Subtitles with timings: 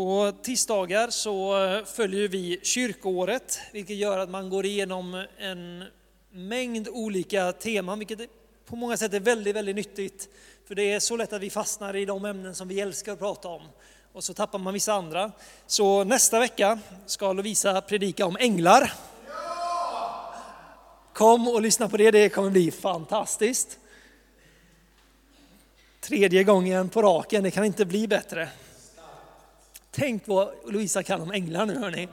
[0.00, 5.84] På tisdagar så eh, följer vi kyrkoåret, vilket gör att man går igenom en
[6.30, 8.20] mängd olika teman, vilket
[8.66, 10.28] på många sätt är väldigt, väldigt nyttigt.
[10.68, 13.18] För det är så lätt att vi fastnar i de ämnen som vi älskar att
[13.18, 13.62] prata om
[14.12, 15.32] och så tappar man vissa andra.
[15.66, 18.92] Så nästa vecka ska Lovisa predika om änglar.
[21.12, 23.78] Kom och lyssna på det, det kommer bli fantastiskt.
[26.00, 28.48] Tredje gången på raken, det kan inte bli bättre.
[29.92, 32.08] Tänk vad Lovisa kan om änglar nu hörni.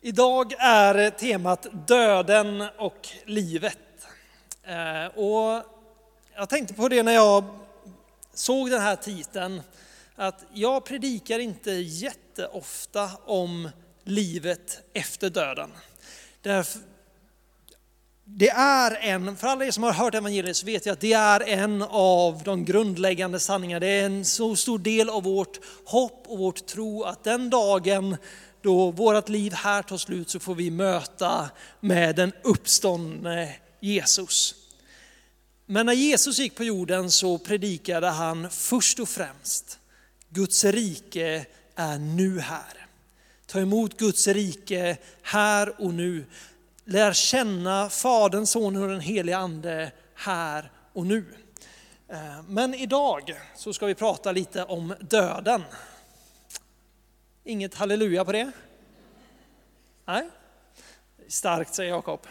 [0.00, 3.78] Idag är temat döden och livet.
[4.62, 5.64] Eh, och
[6.34, 7.44] jag tänkte på det när jag
[8.34, 9.62] såg den här titeln,
[10.16, 13.70] att jag predikar inte jätteofta om
[14.04, 15.72] livet efter döden.
[16.42, 16.80] Därför,
[18.36, 21.12] det är en, för alla er som har hört evangeliet så vet jag att det
[21.12, 23.80] är en av de grundläggande sanningarna.
[23.80, 28.16] Det är en så stor del av vårt hopp och vårt tro att den dagen
[28.62, 34.54] då vårt liv här tar slut så får vi möta med den uppståndne Jesus.
[35.66, 39.78] Men när Jesus gick på jorden så predikade han först och främst,
[40.28, 42.86] Guds rike är nu här.
[43.46, 46.24] Ta emot Guds rike här och nu.
[46.92, 51.24] Lär känna Fadern, Sonen och den helige Ande här och nu.
[52.08, 55.62] Eh, men idag så ska vi prata lite om döden.
[57.44, 58.52] Inget halleluja på det?
[60.04, 60.28] Nej?
[61.28, 62.26] Starkt säger Jakob.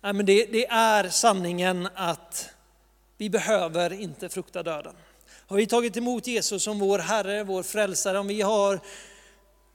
[0.00, 2.50] Nej, men det, det, är sanningen att
[3.16, 4.94] vi behöver inte frukta döden.
[5.46, 8.80] Har vi tagit emot Jesus som vår Herre, vår frälsare, om vi, har,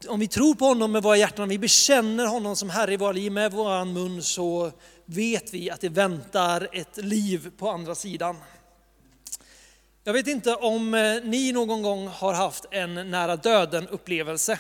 [0.08, 2.98] om vi tror på honom med våra hjärtan, om vi bekänner honom som Herre i
[2.98, 4.72] våra liv med vår mun så
[5.06, 8.36] vet vi att det väntar ett liv på andra sidan.
[10.04, 14.60] Jag vet inte om eh, ni någon gång har haft en nära döden upplevelse.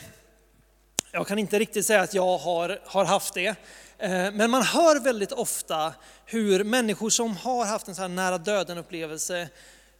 [1.11, 3.55] Jag kan inte riktigt säga att jag har, har haft det.
[3.97, 5.93] Eh, men man hör väldigt ofta
[6.25, 9.49] hur människor som har haft en sån här nära döden upplevelse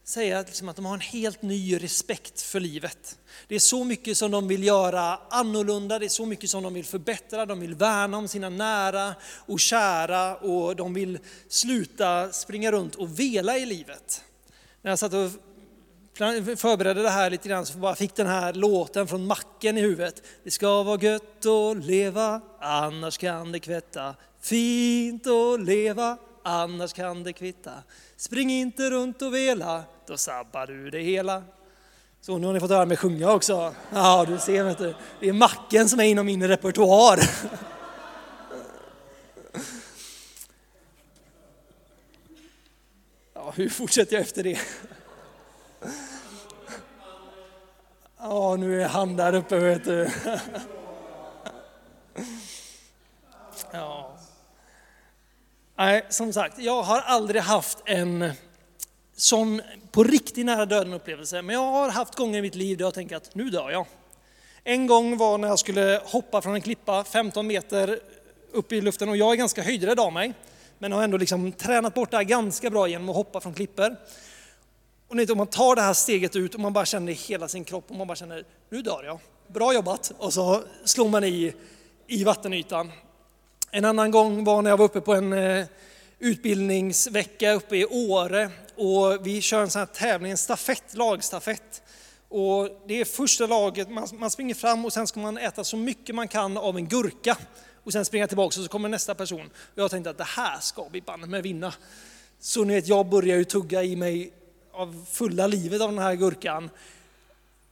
[0.06, 3.18] Säga att, liksom att de har en helt ny respekt för livet.
[3.48, 6.74] Det är så mycket som de vill göra annorlunda, det är så mycket som de
[6.74, 9.16] vill förbättra, de vill värna om sina nära
[9.46, 14.24] och kära och de vill sluta springa runt och vela i livet.
[14.82, 15.32] När jag satt och
[16.60, 20.24] förberedde det här lite grann så bara fick den här låten från Macken i huvudet.
[20.44, 24.16] Det ska vara gött att leva, annars kan det kvätta.
[24.42, 27.72] Fint att leva, annars kan det kvitta.
[28.18, 31.44] Spring inte runt och vela, då sabbar du det hela.
[32.22, 33.76] Så nu har ni fått höra mig sjunga också.
[33.94, 34.96] Ja, du ser, vet du.
[35.20, 37.20] det är Macken som är inom min repertoar.
[43.36, 44.60] Ja, hur fortsätter jag efter det?
[48.18, 50.10] Ja, nu är han där uppe vet du.
[53.72, 54.13] Ja.
[55.76, 58.32] Nej, som sagt, jag har aldrig haft en
[59.16, 59.62] sån
[59.92, 62.94] på riktigt nära döden upplevelse, men jag har haft gånger i mitt liv där jag
[62.94, 63.86] tänkt att nu dör jag.
[64.64, 68.00] En gång var när jag skulle hoppa från en klippa 15 meter
[68.52, 70.34] upp i luften och jag är ganska höjdrädd av mig,
[70.78, 73.96] men har ändå liksom tränat bort det här ganska bra genom att hoppa från klippor.
[75.08, 77.16] Och ni vet, om man tar det här steget ut och man bara känner i
[77.16, 79.20] hela sin kropp och man bara känner, nu dör jag.
[79.48, 80.12] Bra jobbat!
[80.18, 81.54] Och så slår man i,
[82.08, 82.92] i vattenytan.
[83.76, 85.66] En annan gång var när jag var uppe på en eh,
[86.20, 91.82] utbildningsvecka uppe i Åre och vi kör en sån här tävling, en stafett, lagstafett.
[92.30, 95.78] Och det är första laget, man, man springer fram och sen ska man äta så
[95.78, 97.38] mycket man kan av en gurka
[97.84, 99.50] och sen springa tillbaka och så kommer nästa person.
[99.56, 101.74] Och jag tänkte att det här ska vi banne med vinna.
[102.40, 104.34] Så ni vet, jag börjar ju tugga i mig
[104.74, 106.70] av fulla livet av den här gurkan.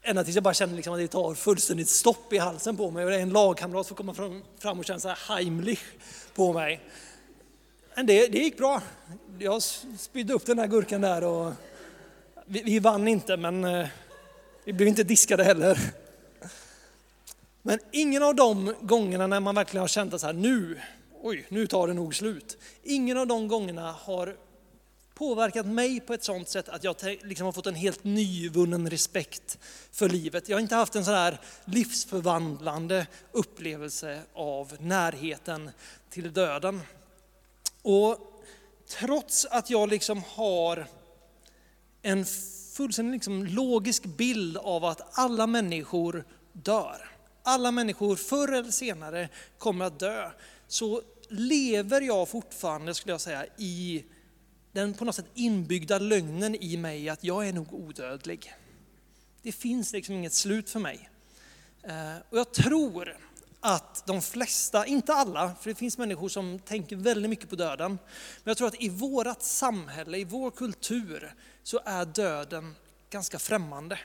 [0.04, 3.06] Ända tills jag bara känner liksom att det tar fullständigt stopp i halsen på mig
[3.06, 4.14] och en lagkamrat får komma
[4.60, 5.80] fram och känna så här Heimlich
[6.36, 6.82] på mig.
[7.96, 8.82] Men det, det gick bra.
[9.40, 9.62] Jag
[9.98, 11.54] spydde upp den här gurkan där och
[12.46, 13.88] vi, vi vann inte men eh,
[14.64, 15.80] vi blev inte diskade heller.
[17.62, 20.80] Men ingen av de gångerna när man verkligen har känt att så här, nu,
[21.22, 22.58] oj, nu tar det nog slut.
[22.84, 24.36] Ingen av de gångerna har
[25.22, 29.58] påverkat mig på ett sådant sätt att jag liksom har fått en helt nyvunnen respekt
[29.92, 30.50] för livet.
[30.50, 35.70] Jag har inte haft en sån här livsförvandlande upplevelse av närheten
[36.10, 36.82] till döden.
[37.82, 38.44] Och
[38.88, 40.88] trots att jag liksom har
[42.02, 42.26] en
[42.74, 46.24] fullständigt liksom logisk bild av att alla människor
[46.54, 47.10] dör.
[47.44, 50.32] Alla människor förr eller senare kommer att dö.
[50.68, 54.04] Så lever jag fortfarande, skulle jag säga, i
[54.72, 58.54] den på något sätt inbyggda lögnen i mig att jag är nog odödlig.
[59.42, 61.10] Det finns liksom inget slut för mig.
[61.84, 63.18] Eh, och jag tror
[63.60, 67.92] att de flesta, inte alla, för det finns människor som tänker väldigt mycket på döden,
[68.44, 71.34] men jag tror att i vårt samhälle, i vår kultur,
[71.64, 72.76] så är döden
[73.10, 74.00] ganska främmande.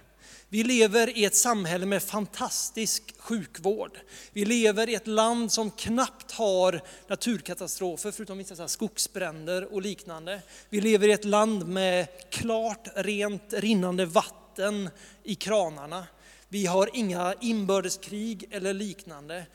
[0.49, 3.99] Vi lever i ett samhälle med fantastisk sjukvård.
[4.33, 10.43] Vi lever i ett land som knappt har naturkatastrofer, förutom vissa skogsbränder och liknande.
[10.69, 14.91] Vi lever i ett land med klart, rent, rinnande vatten
[15.23, 16.07] i kranarna.
[16.49, 19.47] Vi har inga inbördeskrig eller liknande.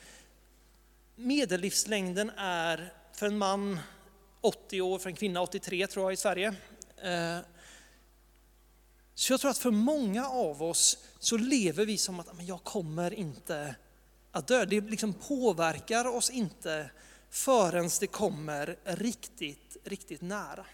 [1.16, 3.78] Medellivslängden är för en man
[4.40, 6.54] 80 år, för en kvinna 83 tror jag i Sverige.
[7.02, 7.38] Eh,
[9.14, 12.64] så jag tror att för många av oss så lever vi som att men jag
[12.64, 13.74] kommer inte
[14.32, 14.64] att dö.
[14.64, 16.90] Det liksom påverkar oss inte
[17.30, 20.66] förrän det kommer riktigt, riktigt nära.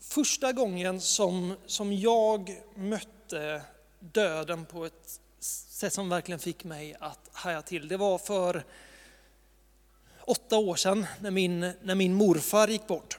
[0.00, 3.62] Första gången som, som jag mötte
[4.00, 8.64] döden på ett sätt som verkligen fick mig att haja till, det var för
[10.20, 13.18] åtta år sedan när min, när min morfar gick bort.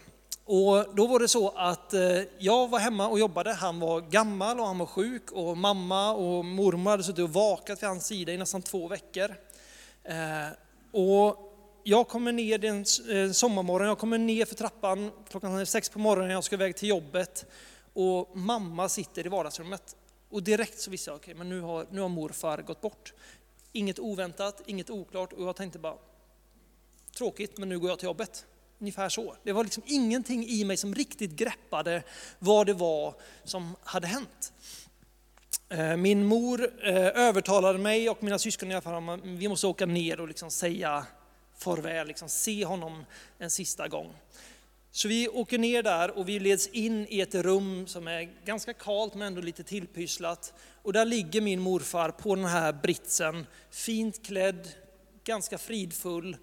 [0.50, 4.60] Och då var det så att eh, jag var hemma och jobbade, han var gammal
[4.60, 8.34] och han var sjuk och mamma och mormor hade suttit och vakat vid hans sida
[8.34, 9.36] i nästan två veckor.
[10.04, 10.48] Eh,
[10.92, 11.54] och
[11.84, 15.90] jag kommer ner, det är en eh, sommarmorgon, jag kommer ner för trappan klockan sex
[15.90, 17.46] på morgonen, jag ska iväg till jobbet
[17.94, 19.96] och mamma sitter i vardagsrummet.
[20.30, 23.14] Och direkt så visste jag, okej, okay, men nu har, nu har morfar gått bort.
[23.72, 25.98] Inget oväntat, inget oklart och jag tänkte bara,
[27.18, 28.46] tråkigt, men nu går jag till jobbet.
[28.80, 29.36] Ungefär så.
[29.44, 32.04] Det var liksom ingenting i mig som riktigt greppade
[32.40, 34.54] vad det var som hade hänt.
[35.70, 39.68] Eh, min mor eh, övertalade mig och mina syskon i alla fall att vi måste
[39.68, 41.06] åka ner och liksom säga
[41.58, 43.06] farväl, liksom se honom
[43.38, 44.14] en sista gång.
[44.92, 48.74] Så vi åker ner där och vi leds in i ett rum som är ganska
[48.74, 50.54] kalt men ändå lite tillpysslat.
[50.82, 54.68] Och där ligger min morfar på den här britsen, fint klädd,
[55.24, 56.38] ganska fridfull,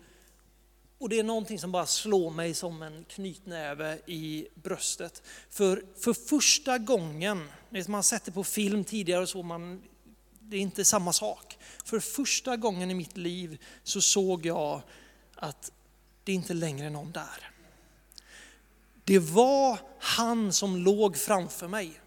[1.04, 5.22] och det är någonting som bara slår mig som en knytnäve i bröstet.
[5.50, 9.82] För, för första gången, man har sett det på film tidigare så, man,
[10.40, 11.58] det är inte samma sak.
[11.84, 14.82] För första gången i mitt liv så såg jag
[15.34, 15.72] att
[16.24, 17.50] det inte längre är någon där.
[19.04, 22.00] Det var han som låg framför mig.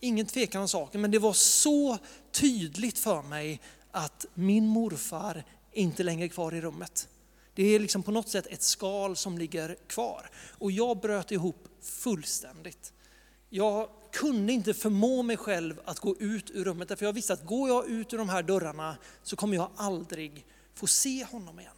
[0.00, 1.98] Ingen tvekan om saken, men det var så
[2.32, 3.60] tydligt för mig
[3.90, 7.08] att min morfar inte längre är kvar i rummet.
[7.54, 10.30] Det är liksom på något sätt ett skal som ligger kvar.
[10.58, 12.92] Och jag bröt ihop fullständigt.
[13.50, 17.46] Jag kunde inte förmå mig själv att gå ut ur rummet, därför jag visste att
[17.46, 21.72] går jag ut ur de här dörrarna så kommer jag aldrig få se honom igen.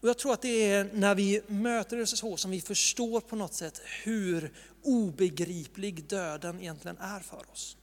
[0.00, 3.36] Och jag tror att det är när vi möter det så som vi förstår på
[3.36, 4.52] något sätt hur
[4.82, 7.76] obegriplig döden egentligen är för oss.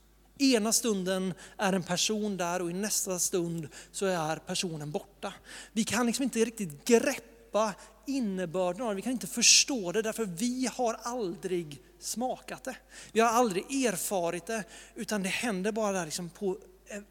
[0.43, 5.33] Ena stunden är en person där och i nästa stund så är personen borta.
[5.71, 7.73] Vi kan liksom inte riktigt greppa
[8.07, 12.75] innebörden av det, vi kan inte förstå det därför vi har aldrig smakat det.
[13.11, 14.63] Vi har aldrig erfarit det
[14.95, 16.57] utan det händer bara där liksom på
[16.87, 17.01] eh,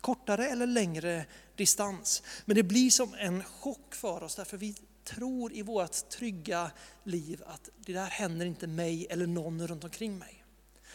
[0.00, 1.24] kortare eller längre
[1.56, 2.22] distans.
[2.44, 6.70] Men det blir som en chock för oss därför vi tror i vårt trygga
[7.04, 10.41] liv att det där händer inte mig eller någon runt omkring mig.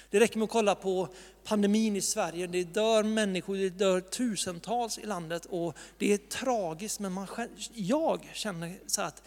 [0.09, 1.07] Det räcker med att kolla på
[1.43, 2.47] pandemin i Sverige.
[2.47, 6.99] Det dör människor, det dör tusentals i landet och det är tragiskt.
[6.99, 7.27] Men man,
[7.73, 9.23] jag känner så att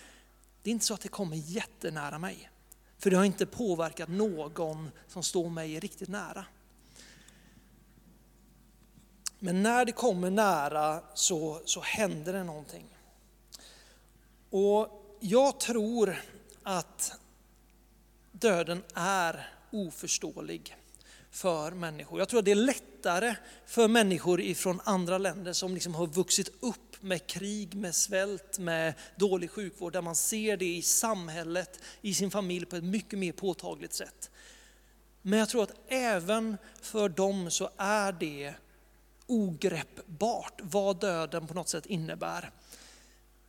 [0.62, 2.50] det är inte så att det kommer jättenära mig.
[2.99, 6.44] För det har inte påverkat någon som står mig riktigt nära.
[9.38, 12.84] Men när det kommer nära så, så händer det någonting.
[14.50, 16.16] Och jag tror
[16.62, 17.12] att
[18.32, 20.76] döden är oförståelig
[21.30, 22.18] för människor.
[22.18, 23.34] Jag tror att det är lättare
[23.66, 28.94] för människor ifrån andra länder som liksom har vuxit upp med krig, med svält, med
[29.16, 33.32] dålig sjukvård, där man ser det i samhället, i sin familj på ett mycket mer
[33.32, 34.30] påtagligt sätt.
[35.22, 38.54] Men jag tror att även för dem så är det
[39.26, 42.50] ogreppbart vad döden på något sätt innebär.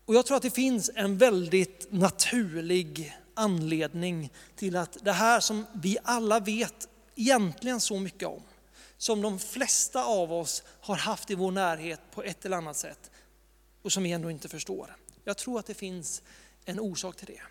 [0.06, 5.66] Och jag tror att det finns en väldigt naturlig anledning till att det här som
[5.74, 8.42] vi alla vet egentligen så mycket om,
[8.98, 13.12] som de flesta av oss har haft i vår närhet på ett eller annat sätt
[13.82, 14.96] och som vi ändå inte förstår.
[15.24, 16.22] Jag tror att det finns
[16.66, 17.42] en orsak till det.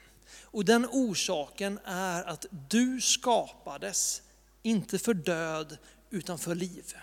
[0.42, 4.23] Och den orsaken är att du skapades,
[4.62, 5.78] inte för död,
[6.11, 6.94] utan för liv.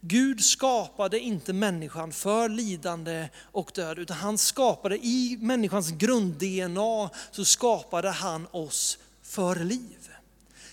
[0.00, 7.44] Gud skapade inte människan för lidande och död, utan han skapade i människans grund-DNA så
[7.44, 10.10] skapade han oss för liv.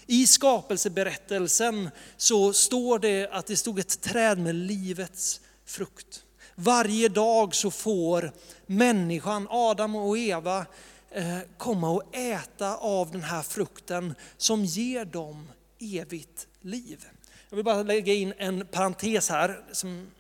[0.06, 6.24] I skapelseberättelsen så står det att det stod ett träd med livets frukt.
[6.56, 8.32] Varje dag så får
[8.66, 10.66] människan, Adam och Eva,
[11.12, 15.48] eh, komma och äta av den här frukten som ger dem
[15.80, 17.06] evigt liv.
[17.50, 19.64] Jag vill bara lägga in en parentes här.
[19.72, 20.12] Som,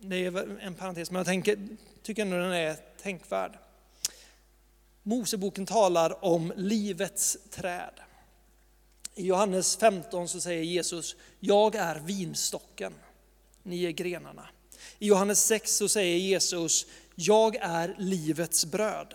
[0.00, 1.58] det är en parentes, men jag tänker,
[2.02, 3.58] tycker ändå den är tänkvärd.
[5.02, 7.92] Moseboken talar om livets träd.
[9.14, 12.94] I Johannes 15 så säger Jesus, jag är vinstocken,
[13.62, 14.48] ni är grenarna.
[14.98, 19.14] I Johannes 6 så säger Jesus, jag är livets bröd.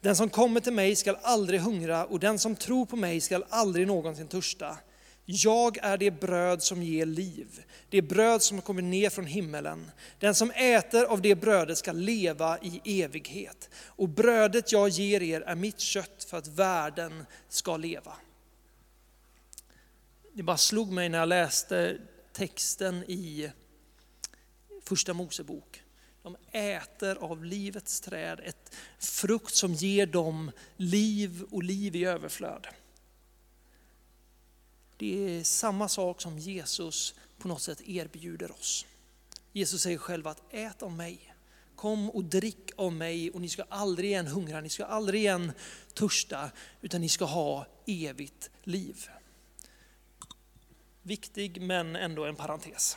[0.00, 3.44] Den som kommer till mig skall aldrig hungra och den som tror på mig skall
[3.48, 4.76] aldrig någonsin törsta.
[5.26, 9.90] Jag är det bröd som ger liv, det bröd som kommer ner från himmelen.
[10.18, 13.70] Den som äter av det brödet ska leva i evighet.
[13.74, 18.16] Och brödet jag ger er är mitt kött för att världen ska leva.
[20.32, 21.98] Det bara slog mig när jag läste
[22.32, 23.50] texten i
[24.82, 25.82] Första Mosebok.
[26.22, 32.66] De äter av livets träd, ett frukt som ger dem liv och liv i överflöd.
[34.96, 38.86] Det är samma sak som Jesus på något sätt erbjuder oss.
[39.52, 41.34] Jesus säger själv att ät av mig,
[41.76, 45.52] kom och drick av mig och ni ska aldrig igen hungra, ni ska aldrig igen
[45.94, 49.08] törsta, utan ni ska ha evigt liv.
[51.02, 52.96] Viktig men ändå en parentes.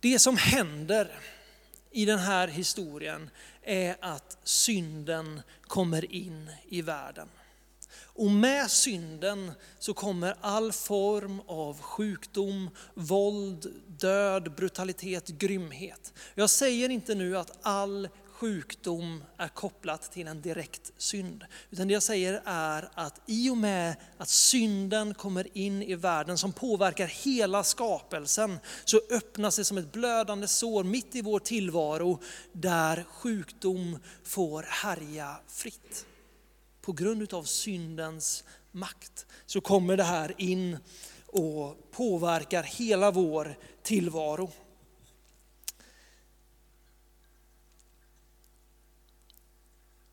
[0.00, 1.20] Det som händer
[1.90, 3.30] i den här historien
[3.62, 7.28] är att synden kommer in i världen.
[8.00, 16.12] Och med synden så kommer all form av sjukdom, våld, död, brutalitet, grymhet.
[16.34, 21.44] Jag säger inte nu att all sjukdom är kopplat till en direkt synd.
[21.70, 26.38] Utan det jag säger är att i och med att synden kommer in i världen
[26.38, 32.20] som påverkar hela skapelsen så öppnas det som ett blödande sår mitt i vår tillvaro
[32.52, 36.06] där sjukdom får härja fritt
[36.88, 40.78] på grund av syndens makt så kommer det här in
[41.26, 44.52] och påverkar hela vår tillvaro.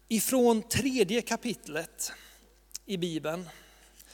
[0.07, 2.11] Ifrån tredje kapitlet
[2.85, 3.49] i Bibeln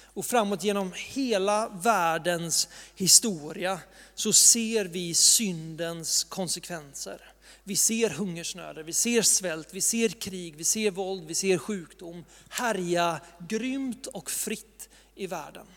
[0.04, 3.80] och framåt genom hela världens historia
[4.16, 7.31] så ser vi syndens konsekvenser.
[7.64, 12.26] Vi ser hungersnöder, vi ser svält, vi ser krig, vi ser våld, vi ser sjukdom
[12.50, 15.68] härja grymt och fritt i världen.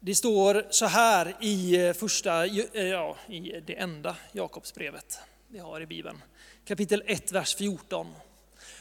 [0.00, 5.80] Det står så här i eh, första, eh, ja, i det enda Jakobsbrevet vi har
[5.80, 6.22] i Bibeln.
[6.64, 8.14] Kapitel 1, vers 14.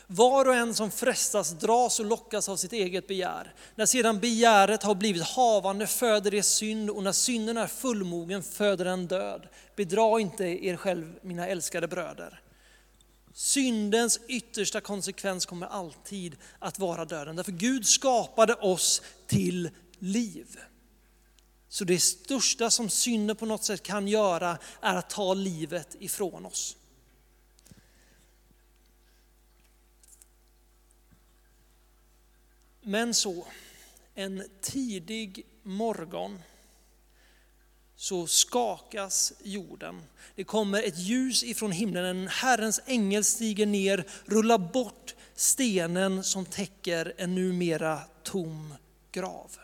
[0.07, 3.53] Var och en som frestas dras och lockas av sitt eget begär.
[3.75, 8.85] När sedan begäret har blivit havande föder det synd och när synden är fullmogen föder
[8.85, 9.47] den död.
[9.75, 12.41] Bedra inte er själv mina älskade bröder.
[13.33, 17.35] Syndens yttersta konsekvens kommer alltid att vara döden.
[17.35, 20.57] Därför Gud skapade oss till liv.
[21.69, 26.45] Så det största som synden på något sätt kan göra är att ta livet ifrån
[26.45, 26.77] oss.
[32.83, 33.45] Men så,
[34.15, 36.39] en tidig morgon
[37.95, 40.01] så skakas jorden.
[40.35, 46.45] Det kommer ett ljus ifrån himlen, en Herrens ängel stiger ner, rullar bort stenen som
[46.45, 48.73] täcker en numera tom
[49.11, 49.57] grav.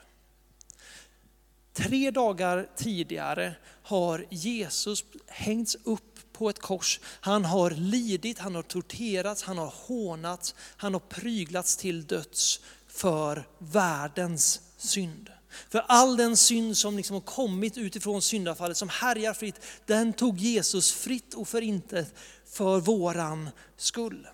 [1.73, 6.99] Tre dagar tidigare har Jesus hängts upp på ett kors.
[7.03, 12.61] Han har lidit, han har torterats, han har hånats, han har pryglats till döds
[12.99, 15.29] för världens synd.
[15.69, 20.37] För all den synd som liksom har kommit utifrån syndafallet, som härjar fritt, den tog
[20.37, 22.13] Jesus fritt och förintet
[22.45, 24.27] för våran skull.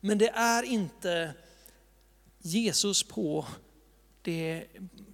[0.00, 1.34] Men det är inte
[2.38, 3.46] Jesus på
[4.22, 4.66] det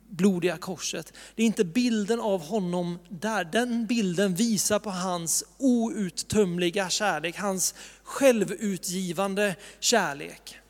[0.09, 1.13] blodiga korset.
[1.35, 3.45] Det är inte bilden av honom där.
[3.45, 10.61] Den bilden visar på hans outtömliga kärlek, hans självutgivande kärlek.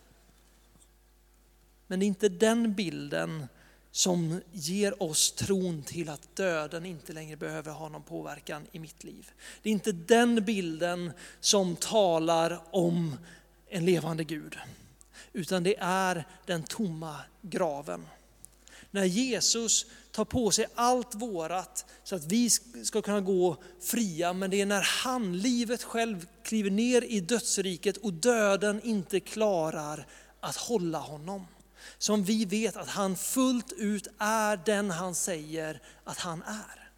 [1.86, 3.46] Men det är inte den bilden
[3.90, 9.04] som ger oss tron till att döden inte längre behöver ha någon påverkan i mitt
[9.04, 9.30] liv.
[9.62, 13.16] Det är inte den bilden som talar om
[13.68, 14.56] en levande Gud,
[15.32, 18.06] utan det är den tomma graven.
[18.90, 22.50] När Jesus tar på sig allt vårat så att vi
[22.84, 24.32] ska kunna gå fria.
[24.32, 30.06] Men det är när han, livet själv, kliver ner i dödsriket och döden inte klarar
[30.40, 31.46] att hålla honom.
[31.98, 36.90] Som vi vet att han fullt ut är den han säger att han är.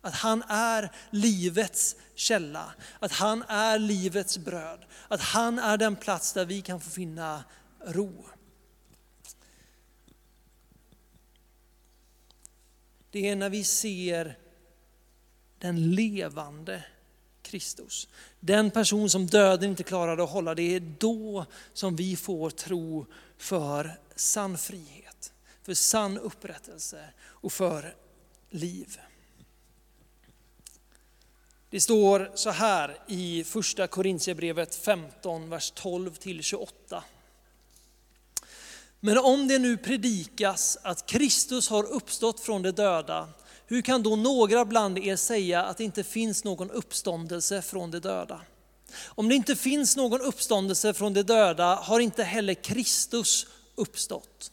[0.00, 6.32] Att han är livets källa, att han är livets bröd, att han är den plats
[6.32, 7.44] där vi kan få finna
[7.84, 8.26] ro.
[13.10, 14.38] Det är när vi ser
[15.58, 16.84] den levande
[17.42, 18.08] Kristus.
[18.40, 23.06] Den person som döden inte klarade att hålla, det är då som vi får tro
[23.38, 27.94] för sann frihet, för sann upprättelse och för
[28.50, 29.00] liv.
[31.70, 37.04] Det står så här i första Korintierbrevet 15, vers 12 till 28.
[39.00, 43.28] Men om det nu predikas att Kristus har uppstått från de döda,
[43.66, 47.98] hur kan då några bland er säga att det inte finns någon uppståndelse från de
[47.98, 48.40] döda?
[49.04, 54.50] Om det inte finns någon uppståndelse från de döda har inte heller Kristus uppstått.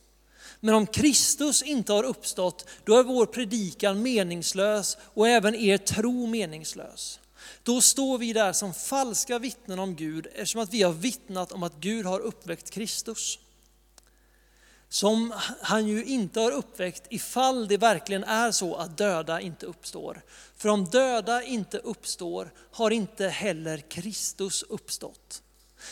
[0.60, 6.28] Men om Kristus inte har uppstått, då är vår predikan meningslös och även er tro
[6.28, 7.20] meningslös.
[7.64, 11.64] Då står vi där som falska vittnen om Gud eftersom att vi har vittnat om
[11.64, 13.40] att Gud har uppväckt Kristus
[14.90, 20.22] som han ju inte har uppväckt ifall det verkligen är så att döda inte uppstår.
[20.58, 25.42] För om döda inte uppstår har inte heller Kristus uppstått.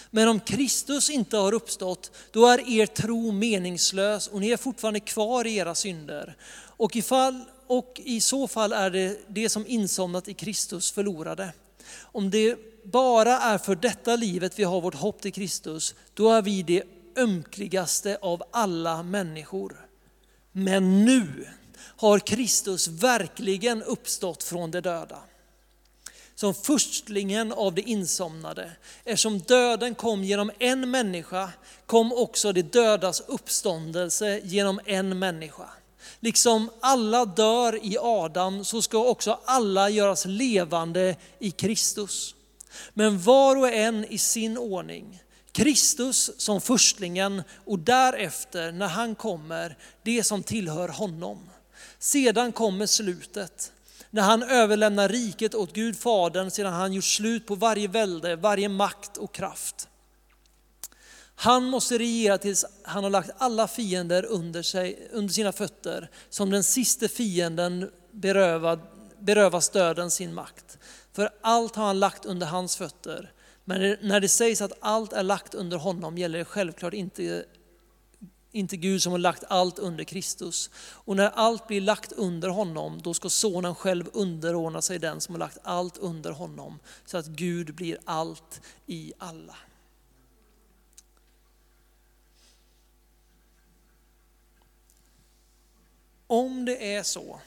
[0.09, 4.99] Men om Kristus inte har uppstått, då är er tro meningslös och ni är fortfarande
[4.99, 6.35] kvar i era synder.
[6.77, 11.53] Och, ifall, och i så fall är det det som insomnat i Kristus förlorade.
[12.01, 16.41] Om det bara är för detta livet vi har vårt hopp till Kristus, då är
[16.41, 16.83] vi det
[17.17, 19.87] ömkligaste av alla människor.
[20.51, 25.19] Men nu har Kristus verkligen uppstått från de döda.
[26.35, 28.71] Som förstlingen av de insomnade.
[29.03, 31.49] Eftersom döden kom genom en människa
[31.85, 35.69] kom också de dödas uppståndelse genom en människa.
[36.19, 42.35] Liksom alla dör i Adam så ska också alla göras levande i Kristus.
[42.93, 45.22] Men var och en i sin ordning.
[45.53, 51.49] Kristus som förstlingen och därefter när han kommer, det som tillhör honom.
[51.99, 53.71] Sedan kommer slutet,
[54.09, 58.69] när han överlämnar riket åt Gud Fadern sedan han gjort slut på varje välde, varje
[58.69, 59.87] makt och kraft.
[61.35, 66.49] Han måste regera tills han har lagt alla fiender under, sig, under sina fötter, som
[66.49, 68.79] den sista fienden berövad,
[69.19, 70.77] berövas döden sin makt.
[71.13, 73.31] För allt har han lagt under hans fötter.
[73.65, 77.45] Men när det sägs att allt är lagt under honom gäller det självklart inte,
[78.51, 80.69] inte Gud som har lagt allt under Kristus.
[80.75, 85.35] Och när allt blir lagt under honom, då ska sonen själv underordna sig den som
[85.35, 89.55] har lagt allt under honom, så att Gud blir allt i alla.
[96.27, 97.39] Om det är så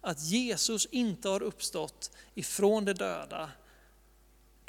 [0.00, 3.50] att Jesus inte har uppstått ifrån de döda,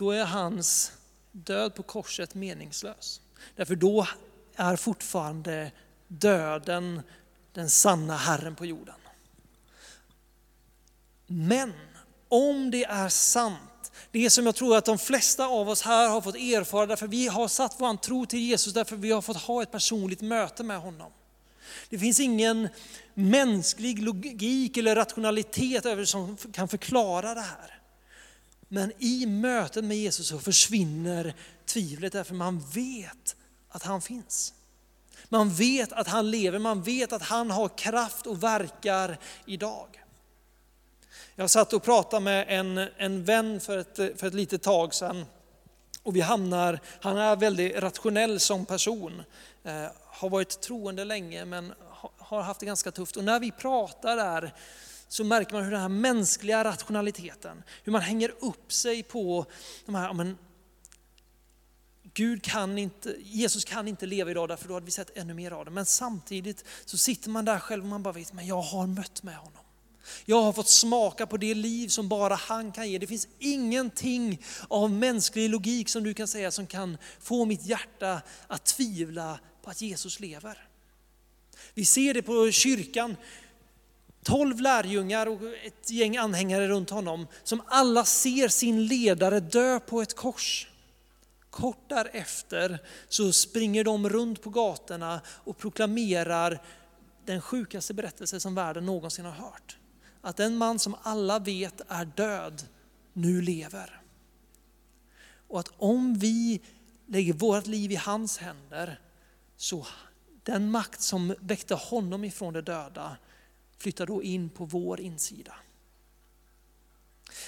[0.01, 0.91] då är hans
[1.31, 3.21] död på korset meningslös.
[3.55, 4.07] Därför då
[4.55, 5.71] är fortfarande
[6.07, 7.01] döden
[7.53, 8.95] den sanna Herren på jorden.
[11.27, 11.73] Men
[12.29, 16.21] om det är sant, det som jag tror att de flesta av oss här har
[16.21, 19.61] fått erfara, därför vi har satt vår tro till Jesus, därför vi har fått ha
[19.61, 21.11] ett personligt möte med honom.
[21.89, 22.69] Det finns ingen
[23.13, 27.80] mänsklig logik eller rationalitet över som kan förklara det här.
[28.73, 31.33] Men i mötet med Jesus så försvinner
[31.65, 33.35] tvivlet därför man vet
[33.69, 34.53] att han finns.
[35.29, 40.03] Man vet att han lever, man vet att han har kraft och verkar idag.
[41.35, 45.25] Jag satt och pratade med en, en vän för ett, för ett litet tag sedan.
[46.03, 49.23] Och vi hamnar, han är väldigt rationell som person.
[49.63, 51.73] Eh, har varit troende länge men
[52.17, 53.17] har haft det ganska tufft.
[53.17, 54.53] Och när vi pratar där
[55.11, 59.45] så märker man hur den här mänskliga rationaliteten, hur man hänger upp sig på
[59.85, 60.37] de här, men,
[62.13, 65.51] Gud kan inte, Jesus kan inte leva idag därför då hade vi sett ännu mer
[65.51, 65.71] av det.
[65.71, 69.23] Men samtidigt så sitter man där själv och man bara vet, men jag har mött
[69.23, 69.63] med honom.
[70.25, 72.97] Jag har fått smaka på det liv som bara han kan ge.
[72.97, 78.21] Det finns ingenting av mänsklig logik som du kan säga som kan få mitt hjärta
[78.47, 80.67] att tvivla på att Jesus lever.
[81.73, 83.15] Vi ser det på kyrkan,
[84.23, 90.01] Tolv lärjungar och ett gäng anhängare runt honom som alla ser sin ledare dö på
[90.01, 90.67] ett kors.
[91.49, 92.79] Kort därefter
[93.09, 96.61] så springer de runt på gatorna och proklamerar
[97.25, 99.77] den sjukaste berättelse som världen någonsin har hört.
[100.21, 102.63] Att den man som alla vet är död,
[103.13, 104.01] nu lever.
[105.47, 106.61] Och att om vi
[107.07, 108.99] lägger vårt liv i hans händer,
[109.57, 109.87] så
[110.43, 113.17] den makt som väckte honom ifrån de döda
[113.81, 115.53] flyttar då in på vår insida.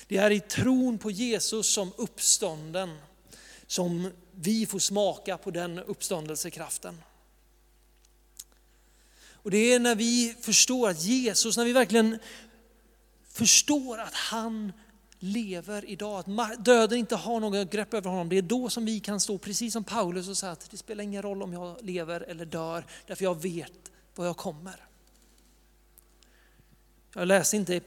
[0.08, 2.98] Det är i tron på Jesus som uppstånden
[3.68, 7.02] som vi får smaka på den uppståndelsekraften.
[9.16, 12.20] Och det är när vi förstår att Jesus, när vi verkligen
[13.28, 14.74] förstår att han
[15.20, 18.30] lever idag, att döden inte har något grepp över honom.
[18.30, 21.04] Det är då som vi kan stå precis som Paulus och säga att det spelar
[21.04, 24.93] ingen roll om jag lever eller dör, därför jag vet var jag kommer.
[27.16, 27.82] Jag läser inte eh,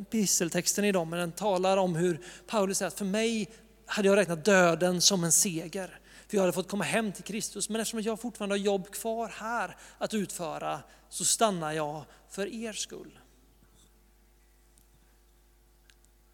[0.00, 3.50] episteltexten idag, men den talar om hur Paulus säger att för mig
[3.86, 6.00] hade jag räknat döden som en seger.
[6.28, 9.28] För jag hade fått komma hem till Kristus, men eftersom jag fortfarande har jobb kvar
[9.28, 13.18] här att utföra så stannar jag för er skull.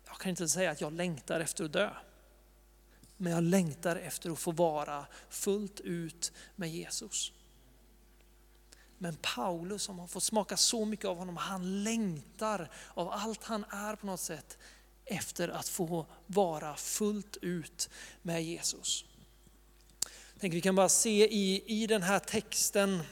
[0.06, 1.90] Jag kan inte säga att jag längtar efter att dö.
[3.16, 7.32] Men jag längtar efter att få vara fullt ut med Jesus.
[8.98, 13.64] Men Paulus som har fått smaka så mycket av honom, han längtar av allt han
[13.64, 14.58] är på något sätt
[15.04, 17.90] efter att få vara fullt ut
[18.22, 19.04] med Jesus.
[20.40, 23.02] Tänk vi kan bara se i, i den här texten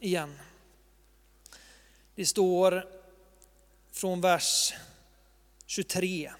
[0.00, 0.38] igen.
[2.14, 2.88] Det står
[3.92, 4.74] från vers
[5.66, 6.32] 23.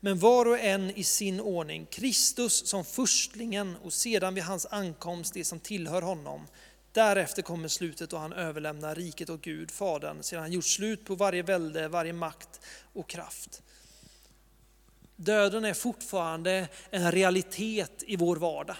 [0.00, 5.34] Men var och en i sin ordning, Kristus som förstlingen och sedan vid hans ankomst
[5.34, 6.46] det som tillhör honom.
[6.92, 11.14] Därefter kommer slutet och han överlämnar riket åt Gud, Fadern, sedan han gjort slut på
[11.14, 12.60] varje välde, varje makt
[12.92, 13.62] och kraft.
[15.16, 18.76] Döden är fortfarande en realitet i vår vardag.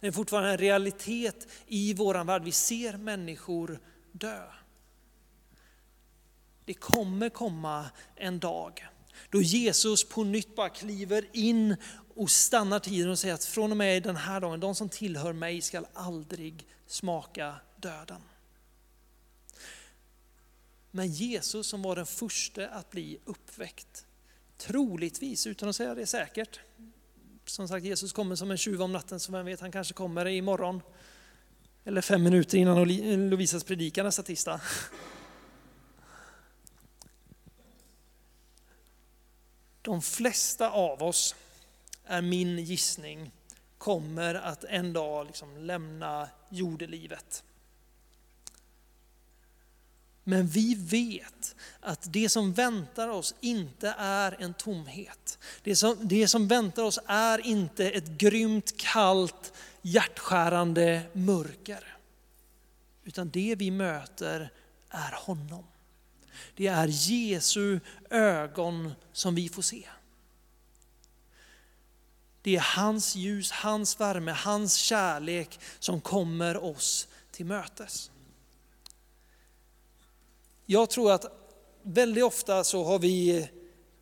[0.00, 2.42] Den är fortfarande en realitet i vår värld.
[2.44, 3.78] Vi ser människor
[4.12, 4.42] dö.
[6.64, 8.86] Det kommer komma en dag
[9.30, 11.76] då Jesus på nytt bara kliver in
[12.14, 15.32] och stannar tiden och säger att från och med den här dagen, de som tillhör
[15.32, 18.20] mig ska aldrig smaka döden.
[20.90, 24.06] Men Jesus som var den första att bli uppväckt,
[24.56, 26.60] troligtvis, utan att säga det säkert,
[27.46, 30.26] som sagt Jesus kommer som en tjuv om natten, så vem vet, han kanske kommer
[30.26, 30.82] imorgon.
[31.84, 34.60] Eller fem minuter innan Lovisas predikan nästa tisdag.
[39.82, 41.34] De flesta av oss,
[42.04, 43.32] är min gissning,
[43.78, 47.44] kommer att en dag liksom lämna jordelivet.
[50.24, 55.38] Men vi vet att det som väntar oss inte är en tomhet.
[55.62, 61.96] Det som, det som väntar oss är inte ett grymt, kallt, hjärtskärande mörker.
[63.04, 64.50] Utan det vi möter
[64.90, 65.64] är honom.
[66.56, 69.88] Det är Jesu ögon som vi får se.
[72.42, 78.10] Det är hans ljus, hans värme, hans kärlek som kommer oss till mötes.
[80.66, 81.24] Jag tror att
[81.82, 83.48] väldigt ofta så har vi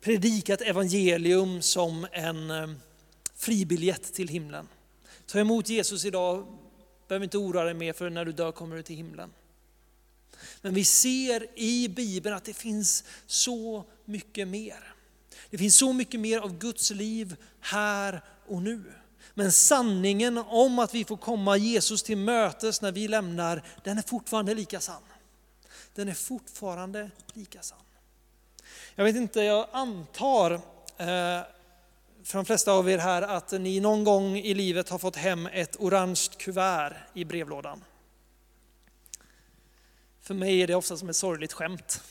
[0.01, 2.69] predikat evangelium som en eh,
[3.35, 4.67] fribiljett till himlen.
[5.25, 6.57] Ta emot Jesus idag,
[7.07, 9.33] behöver inte oroa dig mer för när du dör kommer du till himlen.
[10.61, 14.93] Men vi ser i Bibeln att det finns så mycket mer.
[15.49, 18.83] Det finns så mycket mer av Guds liv här och nu.
[19.33, 24.01] Men sanningen om att vi får komma Jesus till mötes när vi lämnar, den är
[24.01, 25.01] fortfarande lika sann.
[25.95, 27.77] Den är fortfarande lika sann.
[28.95, 30.51] Jag vet inte, jag antar
[30.97, 31.41] eh,
[32.23, 35.45] för de flesta av er här att ni någon gång i livet har fått hem
[35.45, 37.83] ett orange kuvert i brevlådan.
[40.29, 42.01] För mig är det ofta som ett sorgligt skämt.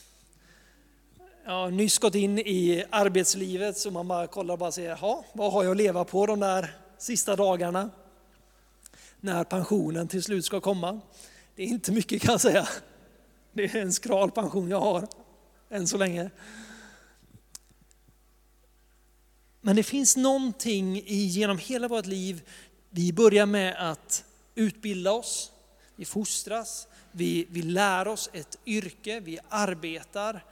[1.44, 5.24] Jag har nyss gått in i arbetslivet så man bara kollar och bara säger, jaha,
[5.33, 7.90] vad har jag att leva på de där sista dagarna?
[9.20, 11.00] När pensionen till slut ska komma.
[11.57, 12.68] Det är inte mycket kan jag säga.
[13.52, 15.09] Det är en skral pension jag har,
[15.70, 16.31] än så länge.
[19.61, 22.42] Men det finns någonting genom hela vårt liv,
[22.90, 25.52] vi börjar med att utbilda oss,
[25.96, 30.44] vi fostras, vi, vi lär oss ett yrke, vi arbetar.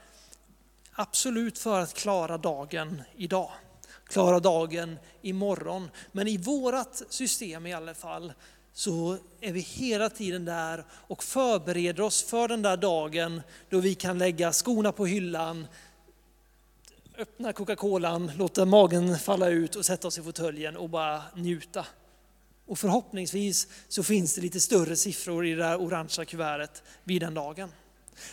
[0.91, 3.51] Absolut för att klara dagen idag,
[4.07, 5.89] klara dagen imorgon.
[6.11, 8.33] Men i vårat system i alla fall
[8.73, 13.95] så är vi hela tiden där och förbereder oss för den där dagen då vi
[13.95, 15.67] kan lägga skorna på hyllan,
[17.17, 21.85] öppna Coca-Colan, låta magen falla ut och sätta oss i fåtöljen och bara njuta.
[22.67, 27.33] Och förhoppningsvis så finns det lite större siffror i det där orangea kuvertet vid den
[27.33, 27.71] dagen.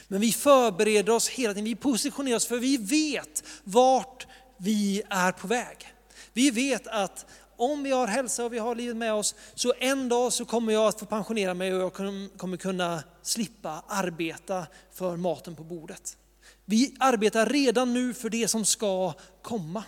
[0.08, 5.32] Men vi förbereder oss hela tiden, vi positionerar oss för vi vet vart vi är
[5.32, 5.88] på väg.
[6.32, 10.08] Vi vet att om vi har hälsa och vi har livet med oss, så en
[10.08, 11.92] dag så kommer jag att få pensionera mig och jag
[12.36, 16.16] kommer kunna slippa arbeta för maten på bordet.
[16.64, 19.84] Vi arbetar redan nu för det som ska komma.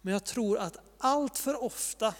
[0.00, 2.14] Men jag tror att allt för ofta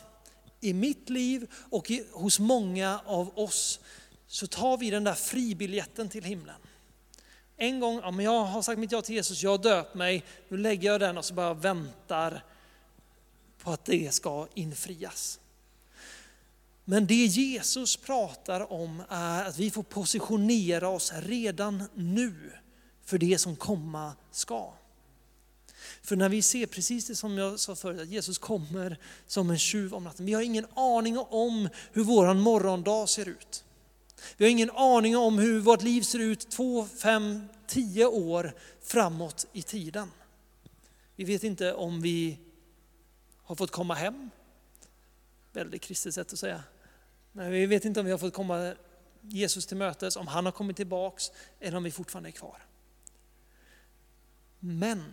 [0.67, 3.81] i mitt liv och hos många av oss
[4.27, 6.61] så tar vi den där fribiljetten till himlen.
[7.57, 10.25] En gång, ja, men jag har sagt mitt ja till Jesus, jag har döpt mig,
[10.49, 12.45] nu lägger jag den och så bara väntar
[13.59, 15.41] på att det ska infrias.
[16.85, 22.53] Men det Jesus pratar om är att vi får positionera oss redan nu
[23.05, 24.73] för det som komma ska.
[26.07, 29.59] För när vi ser precis det som jag sa förut, att Jesus kommer som en
[29.59, 30.27] tjuv om natten.
[30.27, 33.64] Vi har ingen aning om hur vår morgondag ser ut.
[34.37, 39.47] Vi har ingen aning om hur vårt liv ser ut två, fem, tio år framåt
[39.53, 40.11] i tiden.
[41.16, 42.38] Vi vet inte om vi
[43.42, 44.31] har fått komma hem.
[45.53, 46.62] Väldigt kristet sätt att säga.
[47.33, 48.75] Men vi vet inte om vi har fått komma
[49.21, 52.62] Jesus till mötes, om han har kommit tillbaks eller om vi fortfarande är kvar.
[54.61, 55.05] Men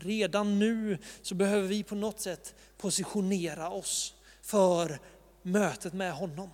[0.00, 5.00] redan nu så behöver vi på något sätt positionera oss för
[5.42, 6.50] mötet med honom.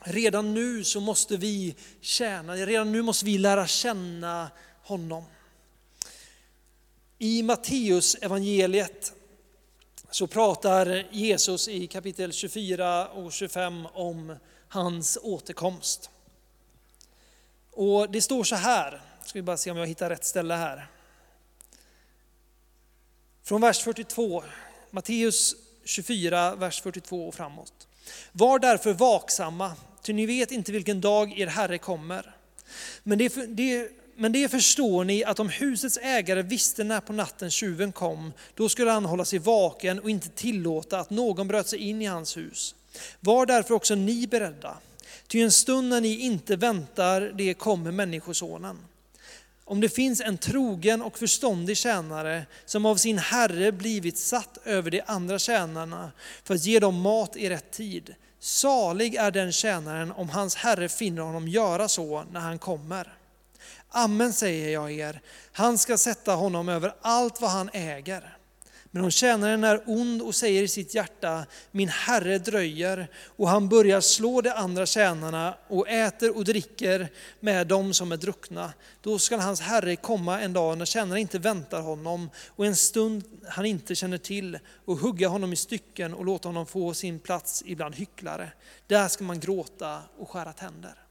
[0.00, 4.50] Redan nu så måste vi tjäna, redan nu måste vi lära känna
[4.82, 5.24] honom.
[7.18, 9.12] I Matteus evangeliet
[10.10, 14.36] så pratar Jesus i kapitel 24 och 25 om
[14.68, 16.10] hans återkomst.
[17.70, 20.88] Och det står så här, ska vi bara se om jag hittar rätt ställe här.
[23.46, 24.44] Från vers 42,
[24.90, 27.86] Matteus 24, vers 42 och framåt.
[28.32, 32.34] Var därför vaksamma, ty ni vet inte vilken dag er Herre kommer.
[33.02, 37.50] Men det, det, men det förstår ni att om husets ägare visste när på natten
[37.50, 41.78] tjuven kom, då skulle han hålla sig vaken och inte tillåta att någon bröt sig
[41.78, 42.74] in i hans hus.
[43.20, 44.76] Var därför också ni beredda,
[45.26, 48.78] ty en stund när ni inte väntar, det kommer Människosonen.
[49.68, 54.90] Om det finns en trogen och förståndig tjänare som av sin herre blivit satt över
[54.90, 56.12] de andra tjänarna
[56.44, 58.14] för att ge dem mat i rätt tid.
[58.40, 63.16] Salig är den tjänaren om hans herre finner honom göra så när han kommer.
[63.88, 65.20] Amen säger jag er,
[65.52, 68.35] han ska sätta honom över allt vad han äger.
[68.96, 73.68] Men om tjänaren är ond och säger i sitt hjärta, min herre dröjer, och han
[73.68, 77.08] börjar slå de andra tjänarna och äter och dricker
[77.40, 81.38] med dem som är druckna, då skall hans herre komma en dag när tjänaren inte
[81.38, 86.24] väntar honom och en stund han inte känner till och hugga honom i stycken och
[86.24, 88.52] låta honom få sin plats ibland hycklare.
[88.86, 91.05] Där ska man gråta och skära tänder.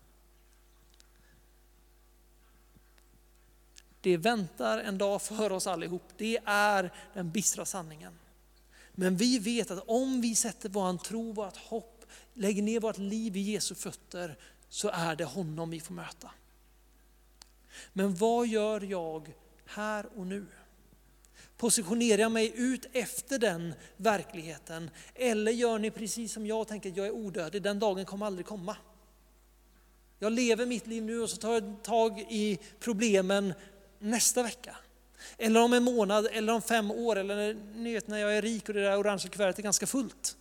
[4.05, 6.03] Det väntar en dag för oss allihop.
[6.17, 8.13] Det är den bistra sanningen.
[8.91, 13.37] Men vi vet att om vi sätter vår tro, vårt hopp, lägger ner vårt liv
[13.37, 14.37] i Jesu fötter,
[14.69, 16.31] så är det honom vi får möta.
[17.93, 19.33] Men vad gör jag
[19.65, 20.45] här och nu?
[21.57, 24.89] Positionerar jag mig ut efter den verkligheten?
[25.15, 28.45] Eller gör ni precis som jag tänker, att jag är odödlig, den dagen kommer aldrig
[28.45, 28.77] komma.
[30.19, 33.53] Jag lever mitt liv nu och så tar jag tag i problemen
[33.99, 34.77] nästa vecka.
[35.37, 38.69] Eller om en månad, eller om fem år, eller ni vet när jag är rik
[38.69, 40.37] och det där orangea kuvertet är ganska fullt.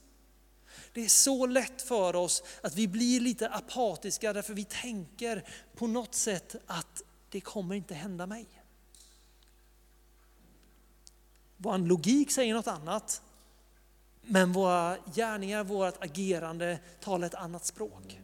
[0.92, 5.44] Det är så lätt för oss att vi blir lite apatiska därför vi tänker
[5.76, 8.46] på något sätt att det kommer inte hända mig.
[11.56, 13.22] Vår logik säger något annat,
[14.22, 18.20] men våra gärningar, vårt agerande talar ett annat språk.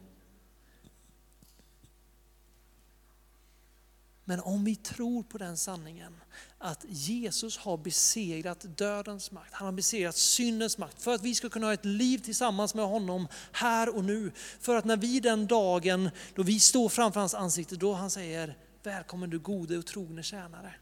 [4.31, 6.13] Men om vi tror på den sanningen
[6.57, 11.49] att Jesus har besegrat dödens makt, han har besegrat syndens makt för att vi ska
[11.49, 14.31] kunna ha ett liv tillsammans med honom här och nu.
[14.59, 18.57] För att när vi den dagen då vi står framför hans ansikte, då han säger
[18.83, 20.75] välkommen du gode och trogne tjänare.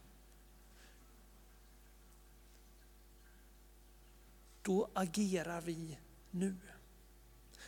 [4.61, 5.97] Då agerar vi
[6.31, 6.55] nu.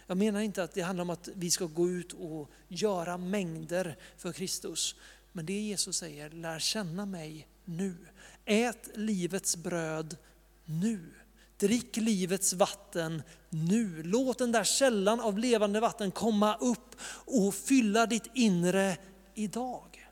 [0.07, 3.97] Jag menar inte att det handlar om att vi ska gå ut och göra mängder
[4.17, 4.95] för Kristus.
[5.31, 7.97] Men det Jesus säger, lär känna mig nu.
[8.45, 10.17] Ät livets bröd
[10.65, 11.13] nu.
[11.57, 14.03] Drick livets vatten nu.
[14.03, 18.97] Låt den där källan av levande vatten komma upp och fylla ditt inre
[19.35, 20.07] idag.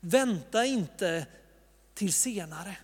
[0.00, 1.26] Vänta inte
[1.94, 2.76] till senare,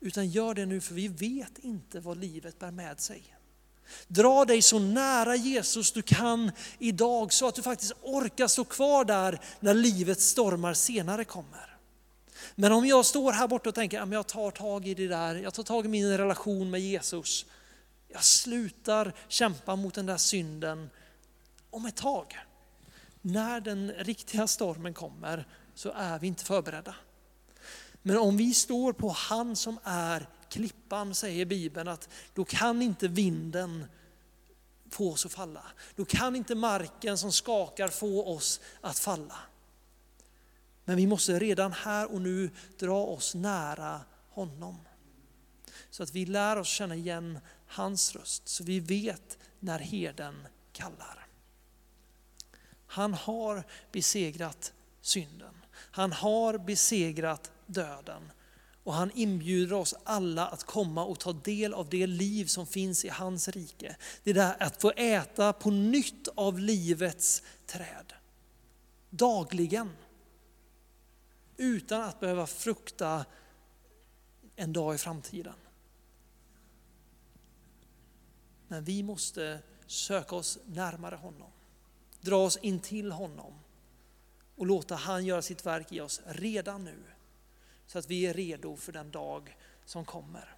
[0.00, 3.37] utan gör det nu för vi vet inte vad livet bär med sig.
[4.08, 9.04] Dra dig så nära Jesus du kan idag så att du faktiskt orkar stå kvar
[9.04, 11.76] där när livets stormar senare kommer.
[12.54, 15.34] Men om jag står här borta och tänker att jag tar tag i det där,
[15.34, 17.46] jag tar tag i min relation med Jesus.
[18.08, 20.90] Jag slutar kämpa mot den där synden
[21.70, 22.38] om ett tag.
[23.22, 26.94] När den riktiga stormen kommer så är vi inte förberedda.
[28.02, 33.08] Men om vi står på han som är klippan, säger Bibeln, att då kan inte
[33.08, 33.86] vinden
[34.90, 35.64] få oss att falla.
[35.96, 39.38] Då kan inte marken som skakar få oss att falla.
[40.84, 44.78] Men vi måste redan här och nu dra oss nära honom.
[45.90, 51.26] Så att vi lär oss känna igen hans röst, så vi vet när herden kallar.
[52.86, 55.54] Han har besegrat synden.
[55.72, 58.30] Han har besegrat döden.
[58.88, 63.04] Och han inbjuder oss alla att komma och ta del av det liv som finns
[63.04, 63.96] i hans rike.
[64.22, 68.12] Det där att få äta på nytt av livets träd.
[69.10, 69.90] Dagligen.
[71.56, 73.24] Utan att behöva frukta
[74.56, 75.54] en dag i framtiden.
[78.68, 81.50] Men vi måste söka oss närmare honom.
[82.20, 83.52] Dra oss in till honom
[84.56, 87.17] och låta han göra sitt verk i oss redan nu.
[87.88, 90.54] Så att vi är redo för den dag som kommer.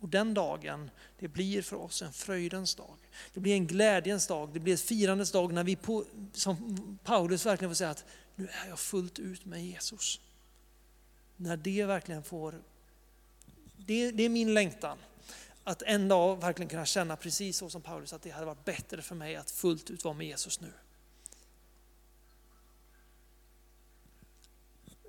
[0.00, 2.96] Och den dagen, det blir för oss en fröjdens dag.
[3.34, 7.46] Det blir en glädjens dag, det blir ett firandets dag när vi, på, som Paulus
[7.46, 10.20] verkligen får säga att nu är jag fullt ut med Jesus.
[11.36, 12.62] När det verkligen får,
[13.76, 14.98] det, det är min längtan.
[15.64, 19.02] Att en dag verkligen kunna känna precis så som Paulus, att det hade varit bättre
[19.02, 20.72] för mig att fullt ut vara med Jesus nu.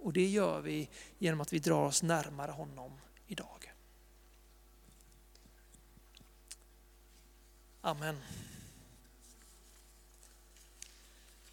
[0.07, 0.89] Och det gör vi
[1.19, 2.91] genom att vi drar oss närmare honom
[3.25, 3.73] idag.
[7.81, 8.21] Amen.